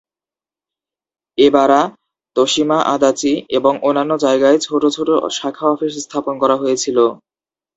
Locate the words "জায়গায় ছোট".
4.25-4.83